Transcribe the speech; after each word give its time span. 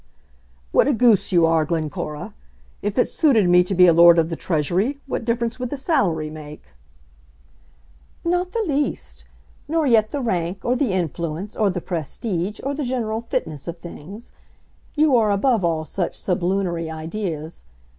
"What 0.71 0.87
a 0.87 0.93
goose 0.95 1.31
you 1.31 1.45
are, 1.45 1.63
Glencora. 1.63 2.33
If 2.81 2.97
it 2.97 3.07
suited 3.07 3.47
me 3.47 3.63
to 3.63 3.75
be 3.75 3.85
a 3.85 3.93
Lord 3.93 4.17
of 4.17 4.29
the 4.29 4.35
Treasury, 4.35 4.99
what 5.05 5.23
difference 5.23 5.59
would 5.59 5.69
the 5.69 5.77
salary 5.77 6.27
make?" 6.27 6.63
"Not 8.25 8.51
the 8.51 8.63
least; 8.65 9.25
nor 9.67 9.85
yet 9.85 10.09
the 10.09 10.19
rank, 10.19 10.65
or 10.65 10.75
the 10.75 10.91
influence, 10.91 11.55
or 11.55 11.69
the 11.69 11.81
prestige, 11.81 12.59
or 12.63 12.73
the 12.73 12.83
general 12.83 13.21
fitness 13.21 13.67
of 13.67 13.77
things. 13.77 14.31
You 14.95 15.15
are 15.17 15.29
above 15.29 15.63
all 15.63 15.85
such 15.85 16.15
sublunary 16.17 16.89
ideas. 16.89 17.63